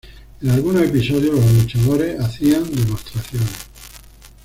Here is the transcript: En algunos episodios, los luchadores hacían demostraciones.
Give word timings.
En 0.41 0.49
algunos 0.49 0.81
episodios, 0.81 1.35
los 1.35 1.51
luchadores 1.53 2.19
hacían 2.19 2.63
demostraciones. 2.73 3.51